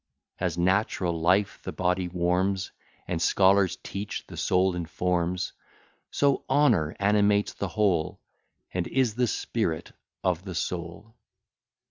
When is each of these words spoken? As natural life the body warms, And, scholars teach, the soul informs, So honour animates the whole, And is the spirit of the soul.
As 0.39 0.57
natural 0.57 1.13
life 1.21 1.59
the 1.61 1.71
body 1.71 2.07
warms, 2.07 2.71
And, 3.07 3.21
scholars 3.21 3.77
teach, 3.83 4.25
the 4.25 4.35
soul 4.35 4.75
informs, 4.75 5.53
So 6.09 6.43
honour 6.49 6.95
animates 6.99 7.53
the 7.53 7.67
whole, 7.67 8.19
And 8.73 8.87
is 8.87 9.13
the 9.13 9.27
spirit 9.27 9.91
of 10.23 10.43
the 10.43 10.55
soul. 10.55 11.13